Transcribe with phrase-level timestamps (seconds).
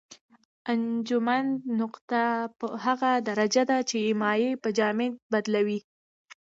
[0.71, 1.47] انجماد
[1.81, 2.23] نقطه
[2.85, 5.79] هغه درجه ده چې مایع په جامد بدلوي.